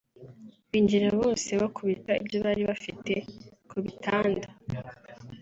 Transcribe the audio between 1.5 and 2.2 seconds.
bakubita